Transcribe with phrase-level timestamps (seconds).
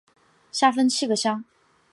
[0.51, 1.43] 下分七个乡。